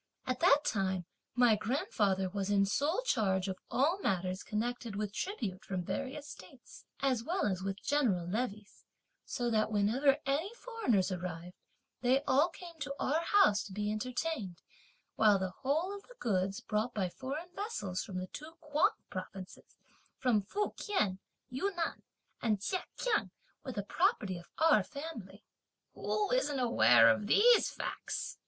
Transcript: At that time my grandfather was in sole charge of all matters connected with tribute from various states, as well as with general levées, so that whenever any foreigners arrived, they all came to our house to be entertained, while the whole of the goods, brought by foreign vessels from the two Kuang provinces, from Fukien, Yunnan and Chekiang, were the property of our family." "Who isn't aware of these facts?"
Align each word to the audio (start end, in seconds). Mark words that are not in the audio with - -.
At 0.25 0.39
that 0.39 0.65
time 0.65 1.05
my 1.35 1.55
grandfather 1.55 2.27
was 2.27 2.49
in 2.49 2.65
sole 2.65 3.03
charge 3.05 3.47
of 3.47 3.59
all 3.69 3.99
matters 4.01 4.41
connected 4.41 4.95
with 4.95 5.13
tribute 5.13 5.63
from 5.63 5.83
various 5.85 6.27
states, 6.27 6.85
as 7.01 7.23
well 7.23 7.45
as 7.45 7.61
with 7.61 7.83
general 7.83 8.25
levées, 8.25 8.83
so 9.25 9.51
that 9.51 9.71
whenever 9.71 10.17
any 10.25 10.49
foreigners 10.55 11.11
arrived, 11.11 11.53
they 12.01 12.23
all 12.23 12.49
came 12.49 12.79
to 12.79 12.95
our 12.99 13.21
house 13.21 13.61
to 13.65 13.73
be 13.73 13.91
entertained, 13.91 14.63
while 15.17 15.37
the 15.37 15.51
whole 15.61 15.93
of 15.95 16.01
the 16.07 16.15
goods, 16.19 16.61
brought 16.61 16.95
by 16.95 17.07
foreign 17.07 17.53
vessels 17.53 18.01
from 18.03 18.17
the 18.17 18.25
two 18.25 18.53
Kuang 18.59 18.95
provinces, 19.11 19.77
from 20.17 20.41
Fukien, 20.41 21.19
Yunnan 21.51 22.01
and 22.41 22.59
Chekiang, 22.59 23.29
were 23.63 23.71
the 23.73 23.83
property 23.83 24.39
of 24.39 24.49
our 24.57 24.81
family." 24.83 25.43
"Who 25.93 26.31
isn't 26.31 26.57
aware 26.59 27.07
of 27.07 27.27
these 27.27 27.69
facts?" 27.69 28.39